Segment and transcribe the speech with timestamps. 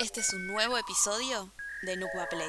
[0.00, 2.48] Este es un nuevo episodio de Nukba Play.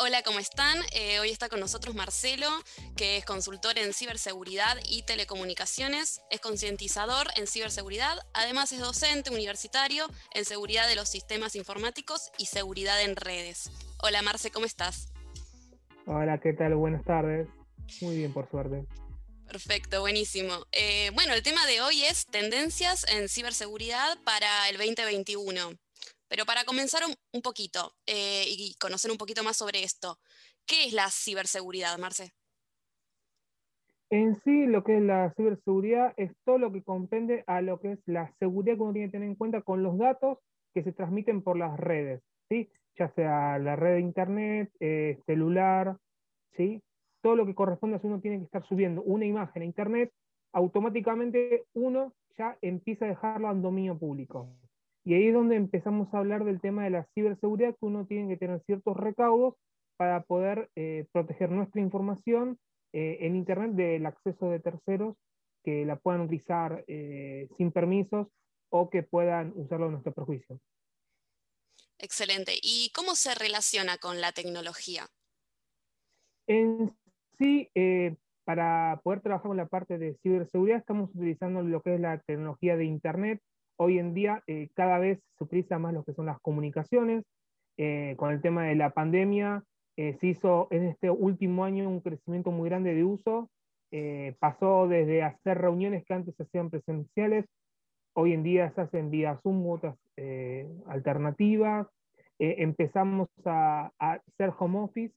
[0.00, 0.78] Hola, ¿cómo están?
[0.92, 2.48] Eh, hoy está con nosotros Marcelo,
[2.96, 10.06] que es consultor en ciberseguridad y telecomunicaciones, es concientizador en ciberseguridad, además es docente universitario
[10.34, 13.70] en seguridad de los sistemas informáticos y seguridad en redes.
[14.00, 15.12] Hola Marce, ¿cómo estás?
[16.06, 16.76] Hola, ¿qué tal?
[16.76, 17.48] Buenas tardes.
[18.00, 18.86] Muy bien, por suerte.
[19.44, 20.52] Perfecto, buenísimo.
[20.70, 25.72] Eh, bueno, el tema de hoy es tendencias en ciberseguridad para el 2021.
[26.28, 30.18] Pero para comenzar un, poquito eh, y conocer un poquito más sobre esto,
[30.64, 32.30] ¿qué es la ciberseguridad, Marce?
[34.10, 37.92] En sí, lo que es la ciberseguridad es todo lo que comprende a lo que
[37.92, 40.38] es la seguridad que uno tiene que tener en cuenta con los datos
[40.72, 42.70] que se transmiten por las redes, ¿sí?
[42.98, 45.96] Ya sea la red de internet, eh, celular,
[46.56, 46.82] ¿sí?
[47.22, 50.12] todo lo que corresponde a uno tiene que estar subiendo una imagen a internet,
[50.52, 54.48] automáticamente uno ya empieza a dejarlo en dominio público.
[55.04, 58.28] Y ahí es donde empezamos a hablar del tema de la ciberseguridad, que uno tiene
[58.28, 59.54] que tener ciertos recaudos
[59.96, 62.58] para poder eh, proteger nuestra información
[62.92, 65.16] eh, en Internet del acceso de terceros
[65.64, 68.28] que la puedan utilizar eh, sin permisos
[68.70, 70.58] o que puedan usarlo a nuestro perjuicio.
[71.98, 72.52] Excelente.
[72.62, 75.06] ¿Y cómo se relaciona con la tecnología?
[76.46, 76.90] En
[77.38, 77.68] sí,
[78.44, 82.76] para poder trabajar con la parte de ciberseguridad, estamos utilizando lo que es la tecnología
[82.76, 83.42] de Internet,
[83.78, 87.24] hoy en día eh, cada vez se utiliza más lo que son las comunicaciones.
[87.76, 89.62] Eh, con el tema de la pandemia,
[89.96, 93.50] eh, se hizo en este último año un crecimiento muy grande de uso.
[94.38, 97.46] pasó desde hacer reuniones que antes se hacían presenciales,
[98.14, 99.96] hoy en día se hacen vía Zoom u otras
[100.86, 101.86] alternativas.
[102.38, 105.14] empezamos a, a, hacer home office.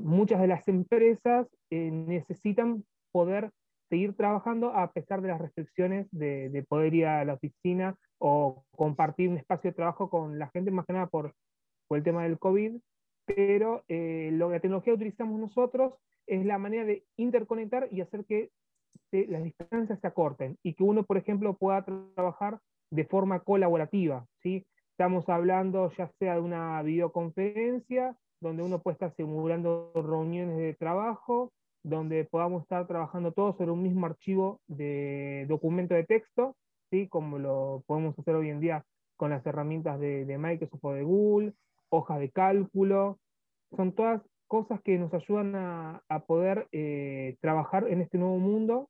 [0.00, 3.50] muchas de las empresas necesitan poder
[3.88, 9.28] seguir trabajando a pesar de las restricciones de, poder ir a la oficina o compartir
[9.28, 11.34] un espacio de trabajo con la gente, más que nada por,
[11.90, 12.76] el tema del COVID.
[13.26, 15.94] Pero eh, lo que la tecnología utilizamos nosotros
[16.26, 18.50] es la manera de interconectar y hacer que
[19.24, 21.84] las distancias se acorten y que uno, por ejemplo, pueda
[22.14, 22.58] trabajar
[22.90, 24.26] de forma colaborativa.
[24.42, 24.66] ¿sí?
[24.90, 31.52] Estamos hablando ya sea de una videoconferencia, donde uno puede estar simulando reuniones de trabajo,
[31.82, 36.56] donde podamos estar trabajando todos sobre un mismo archivo de documento de texto,
[36.90, 37.08] ¿sí?
[37.08, 38.84] como lo podemos hacer hoy en día
[39.16, 41.54] con las herramientas de, Microsoft o de Google,
[41.88, 43.18] hojas de cálculo,
[43.74, 48.88] son todas cosas que nos ayudan a, poder eh, trabajar en este nuevo mundo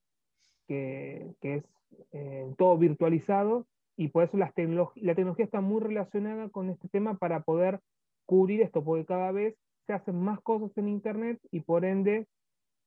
[0.66, 1.64] que, es
[2.12, 3.66] eh, todo virtualizado
[3.96, 7.80] y por eso la tecnología está muy relacionada con este tema para poder
[8.26, 9.56] cubrir esto, porque cada vez
[9.86, 12.26] se hacen más cosas en Internet y por ende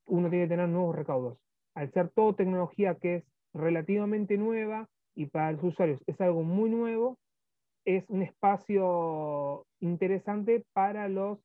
[0.05, 1.37] uno tiene que tener nuevos recaudos.
[1.75, 3.23] Al ser todo tecnología que es
[3.53, 7.17] relativamente nueva y para los usuarios es algo muy nuevo,
[7.85, 11.39] es un espacio interesante para los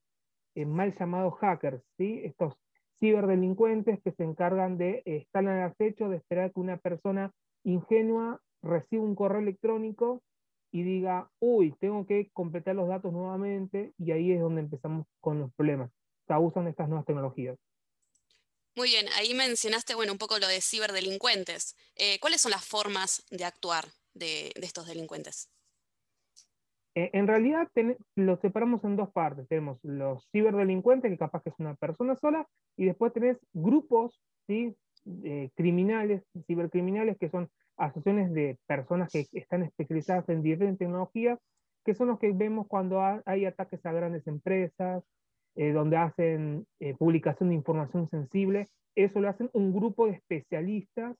[0.54, 2.20] eh, mal llamados hackers, ¿sí?
[2.24, 2.54] estos
[3.00, 7.32] ciberdelincuentes que se encargan de estar en el acecho, de esperar que una persona
[7.64, 10.22] ingenua reciba un correo electrónico
[10.72, 15.38] y diga, uy, tengo que completar los datos nuevamente, y ahí es donde empezamos con
[15.38, 15.90] los problemas.
[16.26, 17.56] Se usan estas nuevas tecnologías.
[18.74, 21.76] Muy bien, ahí mencionaste bueno, un poco lo de ciberdelincuentes.
[21.94, 25.48] Eh, ¿Cuáles son las formas de actuar de, estos delincuentes?
[26.94, 27.68] Eh, en realidad
[28.14, 29.48] los separamos en dos partes.
[29.48, 32.46] Tenemos los ciberdelincuentes, que capaz que es una persona sola,
[32.76, 34.20] y después tenés grupos
[35.54, 41.38] criminales, cibercriminales, que son asociaciones de personas que están especializadas en diferentes tecnologías,
[41.84, 45.02] que son los que vemos cuando hay ataques a grandes empresas,
[45.56, 48.68] eh, donde hacen eh, publicación de información sensible.
[48.96, 51.16] Eso lo hacen un grupo de especialistas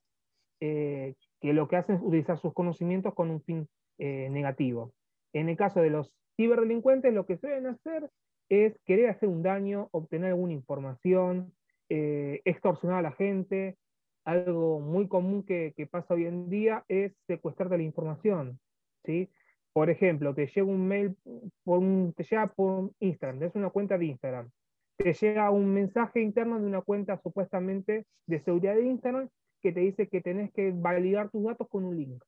[0.61, 4.93] eh, que lo que hacen es utilizar sus conocimientos con un fin negativo.
[5.35, 8.11] En el caso de los ciberdelincuentes, lo que suelen hacer
[8.49, 11.53] es querer hacer un daño, obtener alguna información,
[11.89, 13.77] extorsionar a la gente.
[14.25, 18.59] Algo muy común que, que pasa hoy en día es secuestrarte la información.
[19.05, 19.29] ¿sí?
[19.73, 21.17] Por ejemplo, te llega un mail,
[21.65, 21.83] por
[22.15, 24.51] te llega por Instagram, es una cuenta de Instagram.
[24.97, 29.29] Te llega un mensaje interno de una cuenta supuestamente de seguridad de Instagram
[29.61, 32.23] que te dice que tenés que validar tus datos con un link,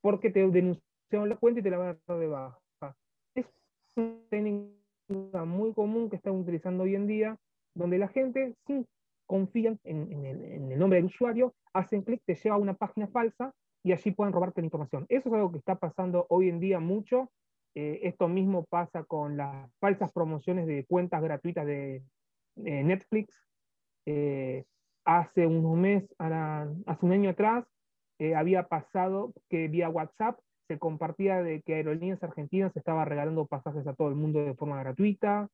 [0.00, 0.40] porque te
[1.10, 2.58] denunciaron la cuenta y te la van a dar de baja.
[3.34, 3.46] Es
[3.96, 7.36] una técnica muy común que están utilizando hoy en día,
[7.74, 8.86] donde la gente, sin
[9.26, 13.06] confían en, el, en el nombre del usuario, hacen clic, te lleva a una página
[13.08, 13.52] falsa
[13.84, 15.06] y allí pueden robarte la información.
[15.08, 17.30] Eso es algo que está pasando hoy en día mucho
[17.76, 22.02] Eh, esto mismo pasa con las falsas promociones de cuentas gratuitas de,
[22.56, 23.46] Netflix.
[24.06, 24.64] Eh,
[25.04, 27.64] hace unos meses, hace un año atrás,
[28.18, 30.36] eh, había pasado que vía WhatsApp
[30.70, 34.78] se compartía de que Aerolíneas Argentinas estaba regalando pasajes a todo el mundo de forma
[34.78, 35.48] gratuita.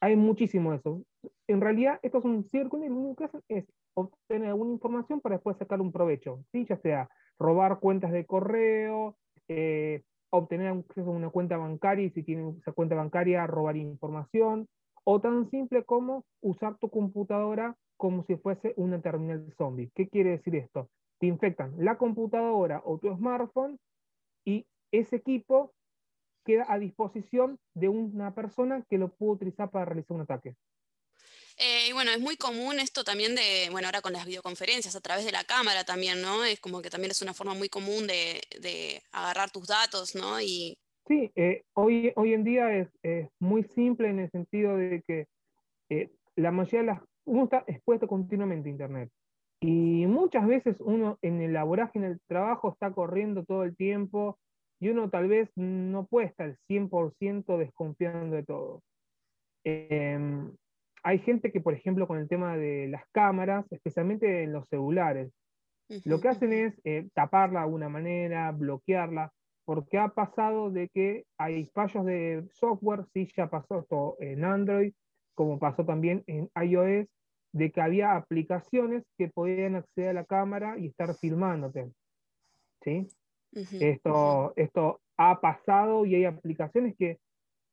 [0.00, 1.02] hay muchísimo de eso.
[1.46, 3.64] En realidad, esto es un círculo y lo único que hacen es
[3.94, 6.66] obtener alguna información para después sacar un provecho, ¿sí?
[6.68, 7.08] ya sea
[7.38, 9.16] robar cuentas de correo,
[9.46, 14.66] eh, obtener acceso a una cuenta bancaria y si tiene esa cuenta bancaria robar información,
[15.04, 19.92] o tan simple como usar tu computadora como si fuese una terminal zombie.
[19.94, 20.88] ¿Qué quiere decir esto?
[21.24, 23.78] Te infectan la computadora o tu smartphone
[24.44, 25.72] y ese equipo
[26.44, 30.54] queda a disposición de una persona que lo puede utilizar para realizar un ataque.
[31.56, 35.00] Eh, y bueno, es muy común esto también de, bueno, ahora con las videoconferencias, a
[35.00, 36.44] través de la cámara también, ¿no?
[36.44, 40.42] Es como que también es una forma muy común de, agarrar tus datos, ¿no?
[40.42, 40.76] Y...
[41.08, 42.90] Sí, eh, hoy, hoy en día es,
[43.38, 45.26] muy simple en el sentido de que
[45.88, 47.00] eh, la mayoría de las...
[47.24, 49.10] Uno está expuesto continuamente a Internet.
[49.66, 54.38] Y muchas veces uno en el laboraje, en el trabajo, está corriendo todo el tiempo
[54.78, 58.82] y uno tal vez no puede estar 100% desconfiando de todo.
[59.64, 60.52] Em,
[61.02, 65.32] hay gente que, por ejemplo, con el tema de las cámaras, especialmente en los celulares,
[66.04, 69.32] lo que hacen es eh, taparla de alguna manera, bloquearla,
[69.64, 74.92] porque ha pasado de que hay fallos de software, sí, ya pasó esto en Android,
[75.34, 77.08] como pasó también en iOS,
[77.54, 81.88] de que había aplicaciones que podían acceder a la cámara y estar filmándote.
[82.82, 83.06] ¿sí?
[83.52, 87.20] esto, esto ha pasado y hay aplicaciones que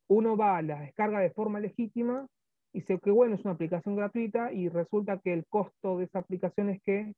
[0.07, 2.27] uno va, las descarga de forma legítima
[2.73, 6.19] y dice que bueno, es una aplicación gratuita y resulta que el costo de esa
[6.19, 7.13] aplicación es que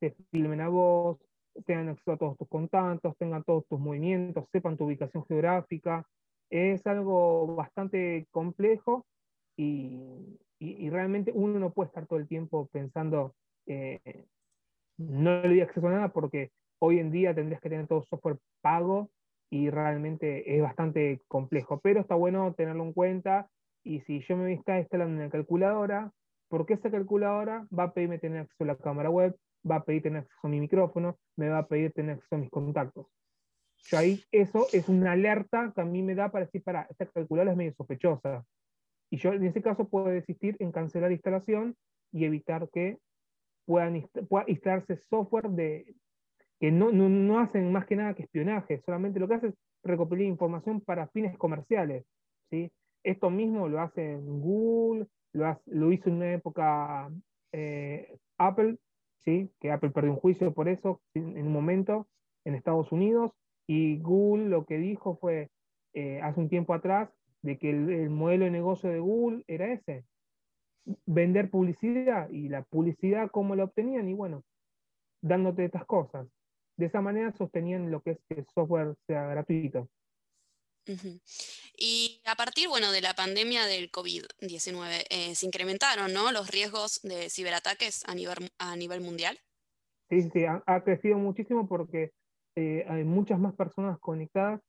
[0.00, 1.18] te filmen a vos,
[1.66, 6.04] tengan acceso a todos tus contactos, tengan todos tus movimientos, sepan tu ubicación geográfica.
[6.50, 9.04] Es algo bastante complejo
[9.56, 10.07] y,
[10.88, 13.34] y, realmente uno no puede estar todo el tiempo pensando,
[13.66, 14.26] eh,
[14.98, 16.50] no le doy acceso a nada porque
[16.80, 19.10] hoy en día tendrías que tener todo software pago
[19.50, 23.48] y realmente es bastante complejo, pero está bueno tenerlo en cuenta
[23.84, 26.12] y si yo me está instalando una calculadora,
[26.48, 29.36] porque esa calculadora va a pedirme tener acceso a la cámara web,
[29.68, 32.38] va a pedir tener acceso a mi micrófono, me va a pedir tener acceso a
[32.38, 33.06] mis contactos.
[33.84, 37.06] Yo ahí, eso es una alerta que a mí me da para decir, para, esta
[37.06, 38.44] calculadora es medio sospechosa.
[39.10, 41.76] Y yo en ese caso puedo desistir en cancelar instalación
[42.12, 42.98] y evitar que
[43.66, 45.94] puedan pueda instalarse software de,
[46.60, 49.56] que no, no, no, hacen más que nada que espionaje, solamente lo que hacen es
[49.84, 52.04] recopilar información para fines comerciales.
[52.50, 52.70] ¿sí?
[53.04, 57.10] Esto mismo lo hace Google, lo, lo hizo en una época
[57.52, 58.78] eh, Apple,
[59.18, 59.50] ¿sí?
[59.60, 62.08] que Apple perdió un juicio por eso en un momento
[62.44, 63.32] en Estados Unidos,
[63.66, 65.50] y Google lo que dijo fue
[65.92, 67.10] eh, hace un tiempo atrás
[67.42, 70.04] de que el, modelo de negocio de Google era ese,
[71.06, 74.08] vender publicidad, y la publicidad, ¿cómo la obtenían?
[74.08, 74.44] Y bueno,
[75.20, 76.26] dándote estas cosas.
[76.76, 79.88] De esa manera sostenían lo que es que el software sea gratuito.
[81.76, 86.32] Y a partir bueno, de la pandemia del COVID-19, eh, ¿se incrementaron ¿no?
[86.32, 89.38] los riesgos de ciberataques a nivel, a nivel mundial?
[90.08, 92.12] Sí, sí, ha, crecido muchísimo porque
[92.56, 94.60] eh, hay muchas más personas conectadas,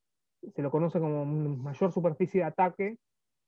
[0.55, 2.97] se lo conoce como mayor superficie de ataque,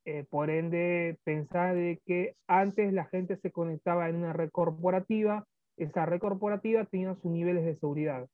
[0.06, 5.46] eh, por ende pensar de que antes la gente se conectaba en una red corporativa,
[5.78, 8.28] esa red corporativa tenía sus niveles de seguridad.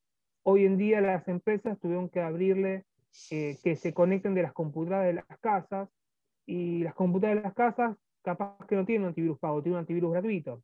[0.43, 2.85] Hoy en día las empresas tuvieron que abrirle
[3.31, 5.89] eh, que se conecten de las computadoras de las casas
[6.45, 9.81] y las computadoras de las casas capaz que no tienen un antivirus pago, tienen un
[9.81, 10.63] antivirus gratuito.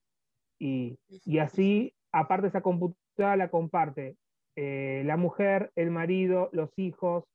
[0.60, 4.16] Y, y así, aparte esa computadora la comparte
[4.56, 7.26] eh, la mujer, el marido, los hijos,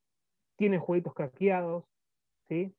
[0.58, 1.84] tienen jueguitos craqueados,
[2.48, 2.74] ¿sí?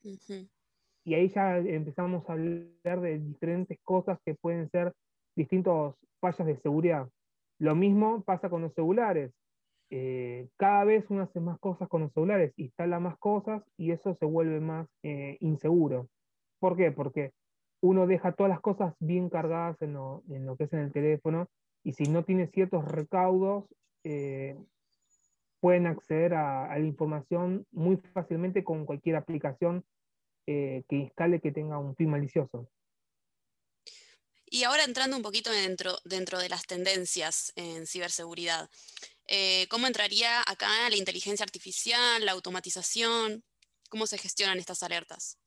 [1.06, 4.94] Y ahí ya empezamos a hablar de diferentes cosas que pueden ser
[5.36, 7.10] distintos fallas de seguridad.
[7.58, 9.32] Lo mismo pasa con los celulares.
[9.92, 14.14] Eh, cada vez uno hace más cosas con los celulares, instala más cosas y eso
[14.14, 16.10] se vuelve más eh, inseguro.
[16.60, 16.92] ¿Por qué?
[16.92, 17.32] Porque
[17.82, 20.22] uno deja todas las cosas bien cargadas en lo,
[20.58, 21.48] que es en el teléfono
[21.84, 23.66] y si no tiene ciertos recaudos,
[24.04, 24.58] eh,
[25.60, 29.84] pueden acceder a, la información muy fácilmente con cualquier aplicación
[30.46, 32.68] que instale que tenga un fin malicioso.
[34.48, 38.68] Y ahora entrando un poquito dentro, dentro de las tendencias en ciberseguridad,
[39.32, 43.44] eh, ¿Cómo entraría acá la inteligencia artificial, la automatización?
[43.88, 45.38] ¿Cómo se gestionan estas alertas?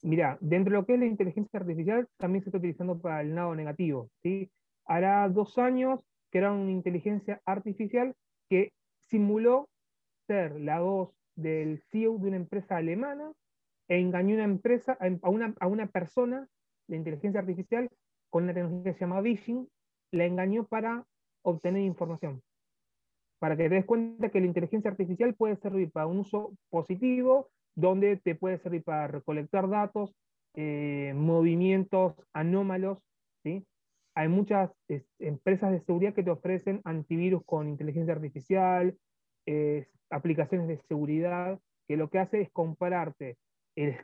[0.00, 3.34] Mira, dentro de lo que es la inteligencia artificial, también se está utilizando para el
[3.34, 4.10] lado negativo.
[4.22, 4.50] ¿sí?
[4.86, 8.14] Hará dos años que era una inteligencia artificial
[8.48, 8.72] que
[9.12, 9.68] simuló
[10.26, 13.30] ser la voz del CEO de una empresa alemana
[13.86, 16.48] e engañó una empresa, a una, a una persona
[16.88, 17.90] de inteligencia artificial
[18.30, 19.68] con una tecnología que se llama Vision,
[20.12, 21.04] la engañó para
[21.42, 22.42] obtener información.
[23.38, 27.50] Para que te des cuenta que la inteligencia artificial puede servir para un uso positivo,
[27.74, 30.14] donde te puede servir para recolectar datos,
[30.54, 32.98] eh, movimientos anómalos.
[33.42, 33.66] ¿sí?
[34.14, 34.70] Hay muchas
[35.18, 38.96] empresas de seguridad que te ofrecen antivirus con inteligencia artificial,
[40.10, 43.38] aplicaciones de seguridad, que lo que hace es compararte
[43.76, 43.96] el,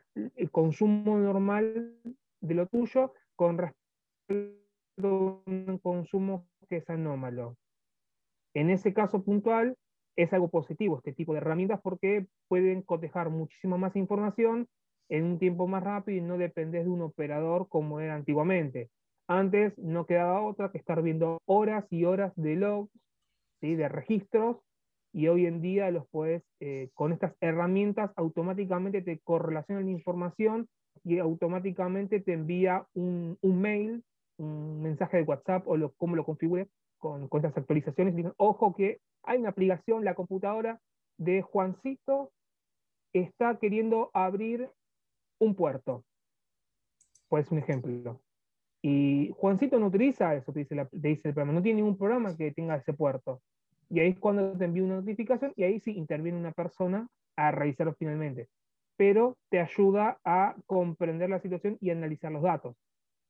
[0.50, 1.94] consumo normal
[2.40, 7.56] de lo tuyo con respecto a un consumo que es anómalo.
[8.54, 9.76] En ese caso puntual,
[10.16, 14.68] es algo positivo este tipo de herramientas porque pueden cotejar muchísima más información
[15.08, 18.90] en un tiempo más rápido y no dependes de un operador como era antiguamente.
[19.28, 22.90] Antes no quedaba otra que estar viendo horas y horas de logs,
[23.60, 23.74] ¿sí?
[23.74, 24.56] de registros,
[25.12, 30.68] y hoy en día los puedes, eh, con estas herramientas, automáticamente te correlaciona la información
[31.04, 34.02] y automáticamente te envía un, un mail,
[34.38, 36.68] un mensaje de WhatsApp o lo, cómo lo configure
[36.98, 38.16] con, con estas actualizaciones.
[38.16, 40.80] Dicen, ojo que hay una aplicación, la computadora
[41.18, 42.32] de Juancito
[43.12, 44.70] está queriendo abrir
[45.38, 46.04] un puerto.
[47.28, 48.20] Pues un ejemplo.
[48.90, 52.52] Y Juancito no utiliza eso, te dice, dice el programa, no tiene ningún programa que
[52.52, 53.42] tenga ese puerto.
[53.90, 57.50] Y ahí es cuando te envía una notificación y ahí sí interviene una persona a
[57.50, 58.48] revisarlo finalmente.
[58.96, 62.76] Pero te ayuda a comprender la situación y analizar los datos.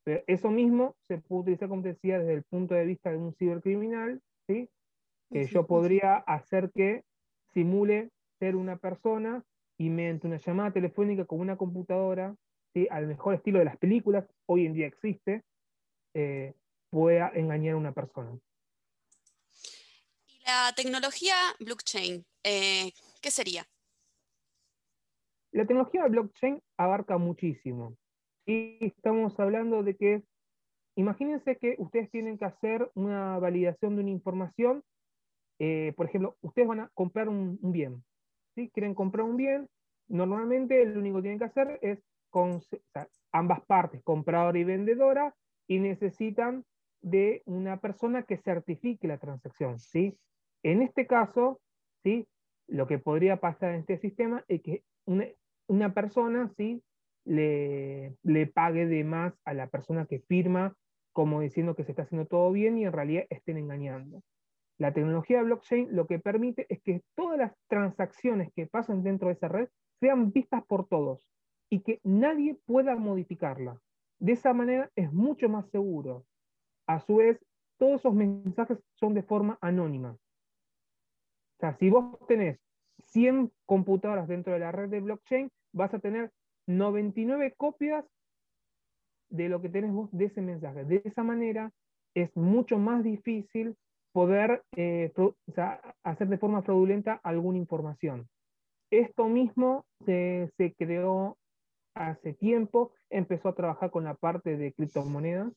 [0.05, 3.17] Pero eso mismo se puede utilizar, como te decía, desde el punto de vista de
[3.17, 4.71] un cibercriminal, ¿sí?
[5.33, 7.03] que yo podría hacer que
[7.53, 9.43] simule ser una persona
[9.77, 12.37] y mediante una llamada telefónica con una computadora,
[12.79, 12.89] ¿sí?
[12.91, 15.43] al mejor estilo de las películas, hoy en día existe,
[16.15, 16.55] eh,
[16.91, 18.39] pueda engañar a una persona.
[20.47, 23.67] La tecnología blockchain, eh, ¿qué sería?
[25.53, 27.97] La tecnología blockchain abarca muchísimo.
[28.47, 30.23] Y estamos hablando de que,
[30.97, 34.83] imagínense que ustedes tienen que hacer una validación de una información.
[35.59, 38.03] Eh, por ejemplo, ustedes van a comprar un, bien.
[38.55, 38.71] ¿sí?
[38.73, 39.69] Quieren comprar un bien.
[40.09, 41.99] Normalmente lo único que tienen que hacer es
[43.33, 45.35] ambas partes, compradora y vendedora,
[45.67, 46.65] y necesitan
[47.01, 49.79] de una persona que certifique la transacción.
[49.79, 50.19] ¿sí?
[50.63, 51.61] En este caso,
[52.03, 52.27] ¿sí?
[52.67, 54.83] lo que podría pasar en este sistema es que
[55.67, 56.83] una, persona ¿sí?
[57.25, 60.75] le, le, pague de más a la persona que firma
[61.13, 64.23] como diciendo que se está haciendo todo bien y en realidad estén engañando.
[64.79, 69.29] La tecnología de blockchain lo que permite es que todas las transacciones que pasan dentro
[69.29, 69.69] de esa red
[69.99, 71.27] sean vistas por todos
[71.71, 73.81] y que nadie pueda modificarla.
[74.19, 76.25] De esa manera es mucho más seguro.
[76.87, 77.39] A su vez,
[77.79, 80.13] todos esos mensajes son de forma anónima.
[80.13, 82.59] O sea, si vos tenés
[83.07, 86.33] 100 computadoras dentro de la red de blockchain, vas a tener
[86.67, 88.05] 99 copias
[89.31, 90.85] de lo que tenés vos de ese mensaje.
[90.85, 91.71] De esa manera
[92.15, 93.77] es mucho más difícil
[94.13, 95.13] poder eh,
[96.03, 98.29] hacer de forma fraudulenta alguna información.
[98.91, 101.37] Esto mismo se, creó
[101.99, 105.53] hace tiempo, empezó a trabajar con la parte de criptomonedas,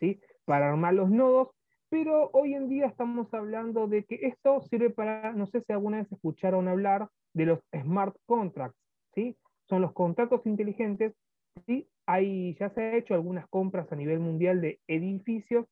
[0.00, 0.20] ¿sí?
[0.44, 1.48] para armar los nodos,
[1.90, 5.98] pero hoy en día estamos hablando de que esto sirve para, no sé si alguna
[5.98, 8.78] vez escucharon hablar de los smart contracts,
[9.14, 9.36] ¿sí?
[9.68, 11.14] Son los contratos inteligentes,
[11.66, 11.86] ¿sí?
[12.06, 15.66] Hay, ya se ha hecho algunas compras a nivel mundial de edificios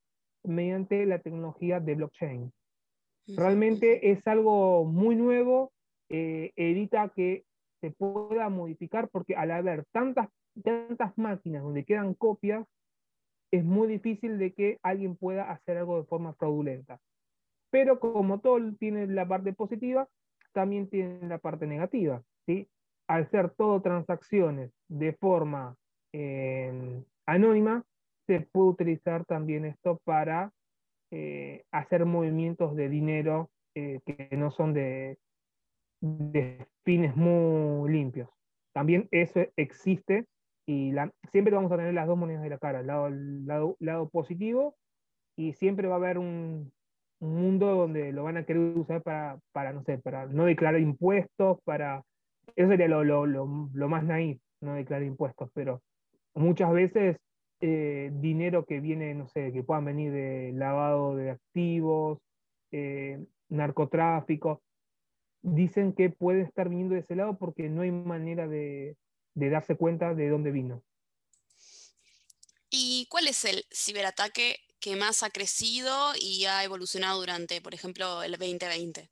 [0.45, 2.53] mediante la tecnología de blockchain.
[3.29, 5.73] Realmente es algo muy nuevo,
[6.11, 7.46] eh, evita que
[7.81, 10.29] se pueda modificar porque al haber tantas,
[10.63, 12.67] tantas máquinas donde quedan copias,
[13.53, 16.99] es muy difícil de que alguien pueda hacer algo de forma fraudulenta.
[17.71, 20.09] Pero como todo tiene la parte positiva,
[20.53, 22.23] también tiene la parte negativa.
[22.47, 22.69] ¿sí?
[23.09, 25.77] Al ser todo transacciones de forma
[26.13, 27.85] eh, anónima,
[28.27, 30.53] se puede utilizar también esto para
[31.13, 35.19] eh, hacer movimientos de dinero eh, que no son de,
[36.01, 38.29] de fines muy limpios.
[38.73, 40.27] También eso existe
[40.67, 40.93] y
[41.31, 42.87] siempre vamos a tener las dos monedas de la cara, el
[43.47, 44.77] lado, lado, positivo
[45.37, 46.73] y siempre va a haber un,
[47.19, 51.59] mundo donde lo van a querer usar para, para, no sé, para no declarar impuestos,
[51.65, 52.03] para...
[52.55, 55.83] Eso sería lo, lo, lo, más naif, no declarar impuestos, pero
[56.35, 57.17] muchas veces
[57.61, 62.19] eh, dinero que viene, no sé, que puedan venir de lavado de activos,
[62.71, 64.61] eh, narcotráfico,
[65.47, 68.97] dicen que puede estar viniendo de ese lado porque no hay manera de,
[69.35, 70.83] de darse cuenta de dónde vino.
[72.69, 78.23] ¿Y cuál es el ciberataque que más ha crecido y ha evolucionado durante, por ejemplo,
[78.25, 79.09] el 2020?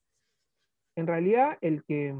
[0.97, 2.15] En realidad, el que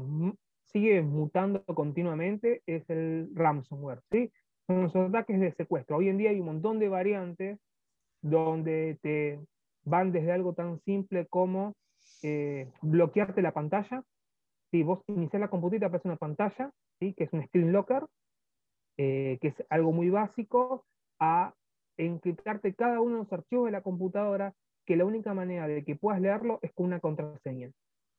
[0.63, 4.31] sigue mutando continuamente es el ransomware, ¿sí?
[4.67, 5.97] Son los ataques de secuestro.
[5.97, 7.59] Hoy en día hay un montón de variantes
[8.21, 9.39] donde te
[9.83, 11.75] van desde algo tan simple como
[12.23, 14.03] eh, bloquearte la pantalla.
[14.71, 17.13] Si vos inicias la computadora, aparece una pantalla, ¿sí?
[17.13, 18.05] que es un screen locker,
[18.97, 20.85] eh, que es algo muy básico,
[21.19, 21.53] a
[21.97, 24.53] encriptarte cada uno de los archivos de la computadora,
[24.85, 27.71] que la única manera de que puedas leerlo es con una contraseña.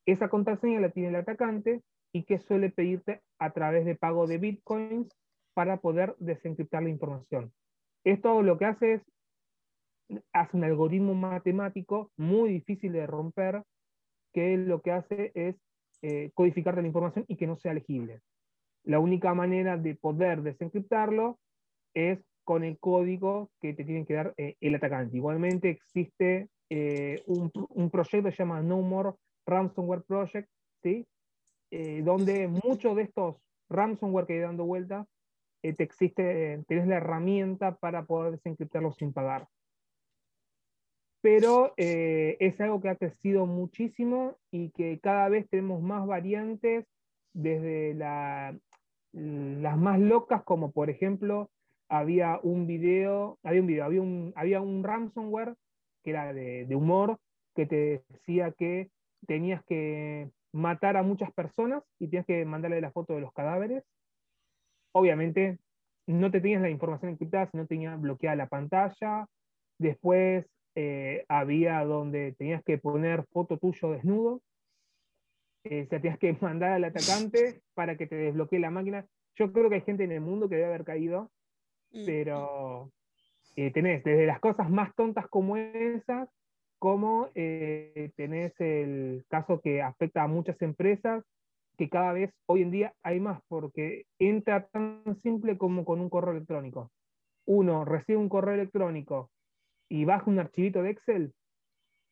[0.05, 1.81] Esa contraseña la tiene el atacante
[2.13, 5.09] y que suele pedirte a través de pago de bitcoins
[5.53, 7.51] para poder desencriptar la información.
[8.03, 9.11] Esto lo que hace es,
[10.31, 13.63] hace un algoritmo matemático muy difícil de romper,
[14.33, 15.55] que lo que hace es
[16.01, 18.21] eh, codificarte la información y que no sea legible.
[18.83, 21.39] La única manera de poder desencriptarlo
[21.93, 25.17] es con el código que te tiene que dar eh, el atacante.
[25.17, 29.13] Igualmente existe eh, un, un, proyecto que se llama No More
[29.45, 30.49] Ransomware Project,
[30.83, 31.05] ¿sí?
[32.03, 33.35] donde muchos de estos
[33.69, 35.05] ransomware que hay dando vuelta,
[35.61, 39.49] te existe, tienes la herramienta para poder desencriptarlo sin pagar
[41.27, 46.85] pero eh, es algo que ha crecido muchísimo y que cada vez tenemos más variantes,
[47.33, 51.51] desde las más locas, como por ejemplo,
[51.89, 55.55] había un video, había un video, había un, había un ransomware
[56.01, 57.17] que era de, humor,
[57.53, 58.89] que te decía que
[59.27, 63.83] tenías que matar a muchas personas y tenías que mandarle la foto de los cadáveres.
[64.93, 65.59] Obviamente
[66.07, 69.27] no te tenías la información encriptada, sino tenías bloqueada la pantalla.
[69.77, 70.45] Después
[70.79, 74.43] eh, había donde tenías que poner foto tuyo desnudo,
[75.63, 79.03] eh, o sea, tenías que mandar al atacante para que te desbloquee la máquina.
[79.37, 81.31] Yo creo que hay gente en el mundo que debe haber caído,
[81.93, 82.05] mm.
[82.05, 82.91] pero
[83.55, 86.29] eh, tenés desde las cosas más tontas como esas,
[86.77, 91.23] como tenés el caso que afecta a muchas empresas,
[91.75, 96.09] que cada vez hoy en día hay más, porque entra tan simple como con un
[96.11, 96.91] correo electrónico.
[97.47, 99.31] Uno recibe un correo electrónico
[99.89, 101.33] y baja un archivito de Excel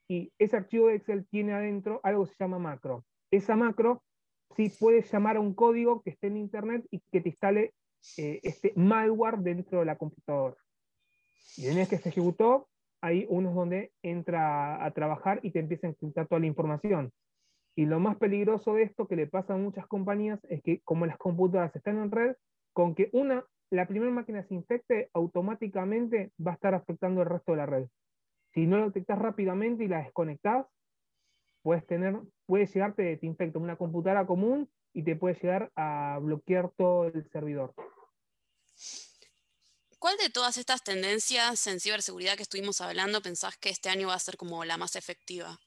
[0.07, 3.05] y ese archivo de Excel tiene adentro algo que se llama macro.
[3.31, 4.03] Esa macro
[4.55, 7.73] sí puede llamar a un código que esté en Internet y que te instale
[8.17, 10.55] eh, este malware dentro de la computadora.
[11.57, 12.67] Y en vez que se ejecutó,
[13.01, 17.11] hay unos donde entra a trabajar y te empieza a encriptar toda la información.
[17.75, 21.05] Y lo más peligroso de esto que le pasa a muchas compañías es que como
[21.05, 22.35] las computadoras están en red,
[22.73, 27.51] con que una la primera máquina se infecte, automáticamente va a estar afectando el resto
[27.51, 27.87] de la red.
[28.53, 30.65] Si no lo detectas rápidamente y la desconectas,
[31.61, 36.71] puedes tener, puede llegarte, te infecta una computadora común y te puede llegar a bloquear
[36.77, 37.73] todo el servidor.
[39.99, 44.13] ¿Cuál de todas estas tendencias en ciberseguridad que estuvimos hablando pensás que este año va
[44.13, 45.57] a ser como la más efectiva?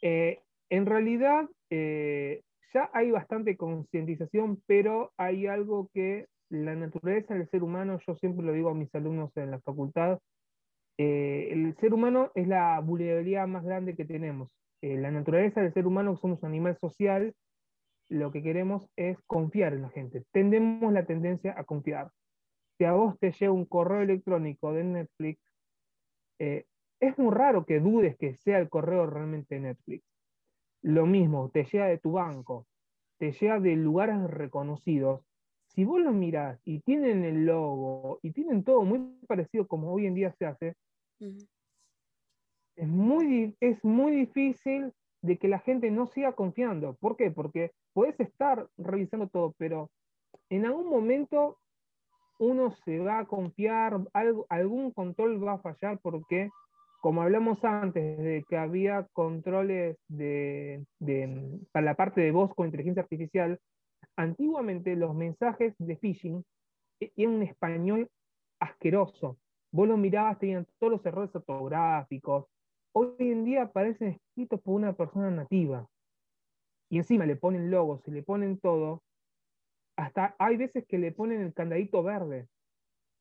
[0.00, 2.42] Eh, en realidad, eh,
[2.74, 8.44] ya hay bastante concientización, pero hay algo que la naturaleza del ser humano, yo siempre
[8.44, 10.18] lo digo a mis alumnos en la facultad,
[10.98, 14.50] eh, el ser humano es la vulnerabilidad más grande que tenemos.
[14.82, 17.34] Eh, la naturaleza del ser humano, somos un animal social,
[18.08, 20.24] lo que queremos es confiar en la gente.
[20.32, 22.10] Tendemos la tendencia a confiar.
[22.76, 25.40] Si a vos te llega un correo electrónico de Netflix,
[26.38, 26.66] eh,
[27.00, 30.04] es muy raro que dudes que sea el correo realmente de Netflix.
[30.84, 32.66] Lo mismo, te llega de tu banco,
[33.16, 35.22] te llega de lugares reconocidos.
[35.68, 40.04] Si vos lo mirás y tienen el logo y tienen todo muy parecido como hoy
[40.04, 40.74] en día se hace,
[42.76, 44.92] es, muy, es muy difícil
[45.22, 46.92] de que la gente no siga confiando.
[47.00, 47.30] ¿Por qué?
[47.30, 49.90] Porque puedes estar revisando todo, pero
[50.50, 51.56] en algún momento
[52.38, 56.50] uno se va a confiar, algo, algún control va a fallar porque
[57.04, 60.86] como hablamos antes de que había controles de,
[61.70, 63.60] para la parte de voz con inteligencia artificial,
[64.16, 66.42] antiguamente los mensajes de phishing
[66.98, 68.08] eran un español
[68.58, 69.36] asqueroso.
[69.70, 72.46] Vos lo mirabas, tenían todos los errores ortográficos.
[72.94, 75.86] Hoy en día parecen escritos por una persona nativa.
[76.88, 79.02] Y encima le ponen logos y le ponen todo.
[79.98, 82.48] Hasta hay veces que le ponen el candadito verde.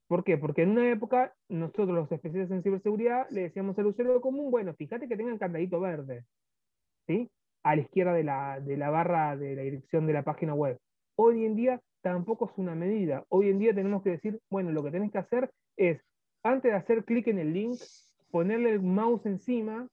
[0.08, 0.38] ¿Por qué?
[0.38, 4.74] Porque en una época nosotros los especialistas en ciberseguridad le decíamos al usuario común, bueno,
[4.74, 6.26] fíjate que tenga el candadito verde,
[7.08, 7.32] ¿sí?
[7.64, 10.78] A la izquierda de la, de la barra de la dirección de la página web.
[11.16, 13.24] Hoy en día tampoco es una medida.
[13.30, 16.02] Hoy en día tenemos que decir, bueno, lo que tenés que hacer es,
[16.44, 17.80] antes de hacer clic en el link,
[18.30, 19.88] ponerle el mouse encima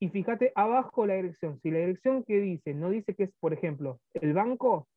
[0.00, 1.60] y fíjate abajo la dirección.
[1.60, 4.88] Si la dirección que dice no dice que es, por ejemplo, el banco,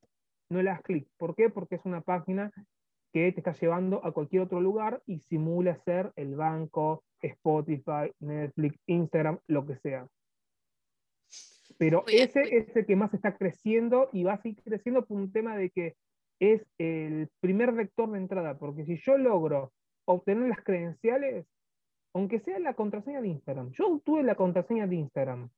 [0.50, 1.08] no le das clic.
[1.18, 1.50] ¿Por qué?
[1.50, 2.52] Porque es una página
[3.12, 8.80] que te está llevando a cualquier otro lugar y simula ser el banco, Spotify, Netflix,
[8.88, 10.08] Instagram, lo que sea.
[11.78, 15.32] Pero ese es el que más está creciendo y va a seguir creciendo por un
[15.32, 15.96] tema de que
[16.40, 19.72] es el primer vector de entrada, porque si yo logro
[20.06, 21.46] obtener las credenciales,
[22.14, 25.50] aunque sea la contraseña de Instagram, yo obtuve la contraseña de Instagram,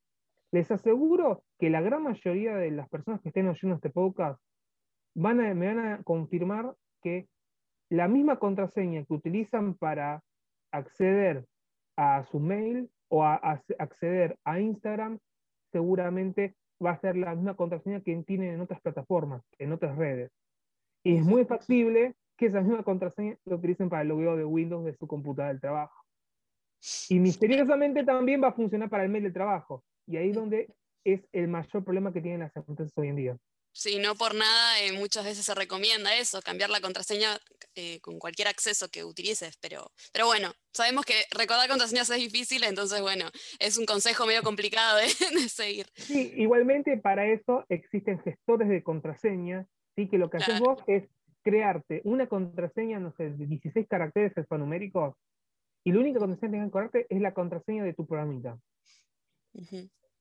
[0.51, 4.39] les aseguro que la gran mayoría de las personas que estén oyendo este podcast
[5.15, 7.27] van me van a confirmar que
[7.93, 10.23] la misma contraseña que utilizan para
[10.71, 11.45] acceder
[11.95, 13.35] a su mail o a,
[13.77, 15.19] acceder a Instagram,
[15.71, 20.31] seguramente va a ser la misma contraseña que tienen en otras plataformas, en otras redes.
[21.03, 24.85] Y es muy factible que esa misma contraseña lo utilicen para el logueo de Windows
[24.85, 26.03] de su computadora del trabajo.
[27.09, 29.83] Y misteriosamente también va a funcionar para el mail del trabajo.
[30.07, 33.37] Y ahí es donde es el mayor problema que tienen las empresas hoy en día.
[33.73, 37.37] Sí, no por nada eh, muchas veces se recomienda eso, cambiar la contraseña
[37.75, 42.63] eh, con cualquier acceso que utilices, pero, pero bueno, sabemos que recordar contraseñas es difícil,
[42.63, 43.25] entonces bueno,
[43.59, 44.97] es un consejo medio complicado
[45.33, 45.87] de, seguir.
[45.95, 50.07] Sí, igualmente para eso existen gestores de contraseña, ¿sí?
[50.07, 51.05] que lo que haces vos es
[51.41, 55.15] crearte una contraseña, no sé, de 16 caracteres alfanuméricos,
[55.83, 58.57] y la única contraseña que tienes que acordarte es la contraseña de tu programita.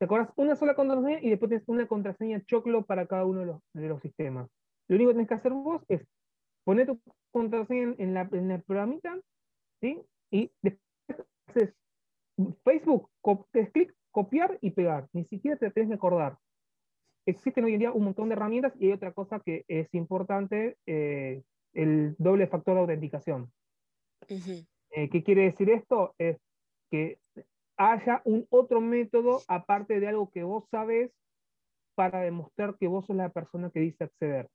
[0.03, 3.47] Te acuerdas una sola contraseña y después tienes una contraseña choclo para cada uno de
[3.47, 4.51] los, de los sistemas.
[4.89, 6.05] Lo único que tienes que hacer vos es
[6.65, 9.17] poner tu contraseña en, la, en el programita,
[9.81, 10.03] ¿sí?
[10.33, 11.75] Y después haces
[12.65, 13.11] Facebook,
[13.53, 15.07] es clic, copiar y pegar.
[15.13, 16.37] Ni siquiera te tienes que acordar.
[17.25, 20.79] Existen hoy en día un montón de herramientas y hay otra cosa que es importante,
[20.85, 23.53] eh, el doble factor de autenticación.
[24.29, 26.13] Eh, ¿Qué quiere decir esto?
[26.19, 26.39] Es
[26.91, 27.21] que
[27.77, 31.11] haya un otro método aparte de algo que vos sabes
[31.95, 34.49] para demostrar que vos sos la persona que dice acceder.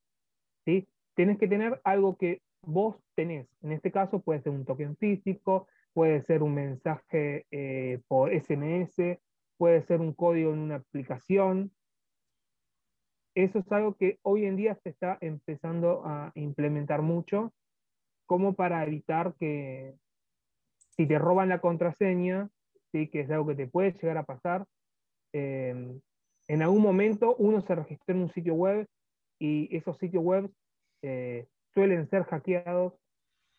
[0.66, 0.88] ¿sí?
[1.16, 3.48] Tienes que tener algo que vos tenés.
[3.62, 9.20] En este caso puede ser un token físico, puede ser un mensaje eh, por SMS,
[9.58, 11.72] puede ser un código en una aplicación.
[13.36, 17.54] Eso es algo que hoy en día se está empezando a implementar mucho,
[18.26, 19.96] como para evitar que
[20.98, 22.50] si te roban la contraseña,
[22.92, 23.08] ¿sí?
[23.10, 24.66] que es algo que te puede llegar a pasar.
[25.34, 26.00] Em,
[26.48, 28.88] en algún momento uno se registró en un sitio web
[29.40, 30.50] y esos sitios web
[31.02, 32.94] eh, suelen ser hackeados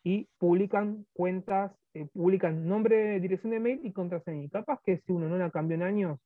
[0.03, 4.43] y publican cuentas, eh, publican nombre, dirección de mail y contraseña.
[4.43, 6.19] Y capaz que si uno no la cambió en años,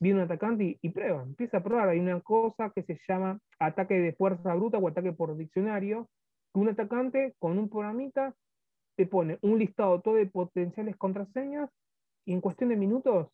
[0.00, 1.88] viene un atacante y, prueba, empieza a probar.
[1.88, 6.08] Hay una cosa que se llama ataque de fuerza bruta o ataque por diccionario,
[6.52, 8.34] que un atacante con un programita
[8.96, 11.70] te pone un listado todo de potenciales contraseñas
[12.26, 13.28] y en cuestión de minutos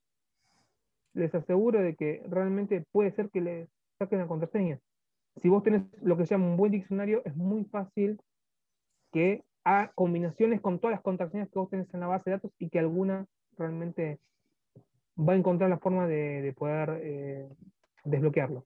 [1.15, 4.79] les aseguro de que realmente puede ser que les saquen la contraseña.
[5.37, 8.21] Si vos tenés lo que se llama un buen diccionario, es muy fácil
[9.11, 12.53] que haga combinaciones con todas las contraseñas que vos tenés en la base de datos
[12.59, 13.27] y que alguna
[13.57, 14.19] realmente
[15.19, 17.49] va a encontrar la forma de, poder eh,
[18.05, 18.65] desbloquearlo.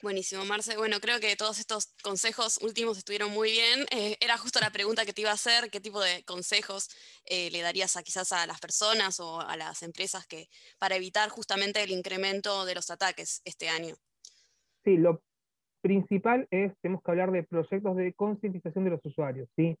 [0.00, 0.76] Buenísimo, Marce.
[0.76, 3.80] Bueno, creo que todos estos consejos últimos estuvieron muy bien.
[3.90, 6.88] Eh, era justo la pregunta que te iba a hacer, qué tipo de consejos
[7.24, 11.30] eh, le darías a quizás a las personas o a las empresas que, para evitar
[11.30, 13.96] justamente el incremento de los ataques este año.
[14.84, 15.20] Sí, lo
[15.82, 19.76] principal es, tenemos que hablar de proyectos de concientización de los usuarios, ¿sí?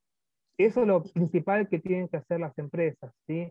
[0.58, 3.48] Eso es lo principal que tienen que hacer las empresas, ¿sí?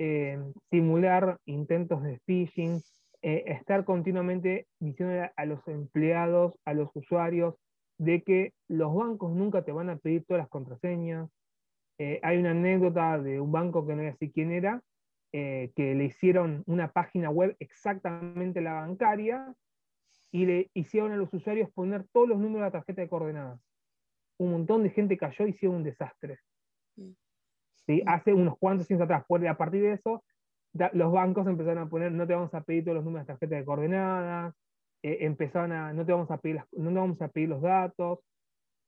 [0.00, 0.36] Eh,
[0.68, 2.82] simular intentos de phishing,
[3.22, 7.54] eh, estar continuamente diciendo a los empleados, a los usuarios,
[7.98, 11.30] de que los bancos nunca te van a pedir todas las contraseñas.
[11.98, 14.82] Eh, hay una anécdota de un banco que no voy a decir quién era,
[15.32, 19.54] eh, que le hicieron una página web exactamente la bancaria
[20.32, 23.60] y le hicieron a los usuarios poner todos los números de la tarjeta de coordenadas.
[24.38, 26.40] Un montón de gente cayó y hicieron un desastre.
[26.96, 27.12] Mm.
[27.86, 28.02] ¿Sí?
[28.04, 29.24] Hace unos cuantos años atrás.
[29.48, 30.24] A partir de eso,
[30.72, 33.56] los bancos empezaron a poner, no te vamos a pedir todos los números de tarjeta
[33.56, 34.54] de coordenadas,
[35.02, 38.20] eh, empezaron a, no te, vamos a pedir no te vamos a pedir los datos.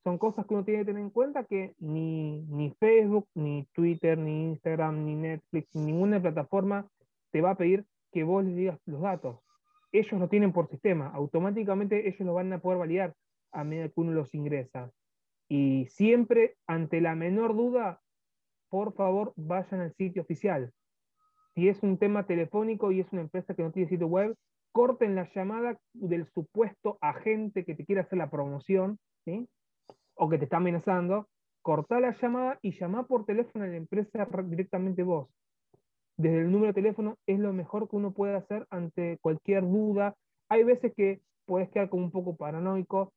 [0.02, 4.18] Son cosas que uno tiene que tener en cuenta que ni, ni Facebook, ni Twitter,
[4.18, 6.86] ni Instagram, ni Netflix, ninguna plataforma
[7.30, 9.40] te va a pedir que vos les digas los datos.
[9.92, 13.14] Ellos lo tienen por sistema, automáticamente ellos lo van a poder validar
[13.52, 14.90] a medida que uno los ingresa.
[15.48, 18.00] Y siempre, ante la menor duda,
[18.68, 20.72] por favor, vayan al sitio oficial
[21.54, 24.34] si es un tema telefónico y es una empresa que no tiene sitio web,
[24.72, 28.98] corten la llamada del supuesto agente que te quiere hacer la promoción,
[30.16, 31.28] o que te está amenazando,
[31.62, 35.28] corta la llamada y llama por teléfono a la empresa directamente vos.
[36.16, 40.14] Desde el número de teléfono es lo mejor que uno puede hacer ante cualquier duda.
[40.48, 43.12] Hay veces que puedes quedar como un poco paranoico,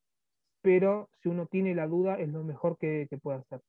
[0.62, 3.60] pero si uno tiene la duda es lo mejor que, que puede hacer.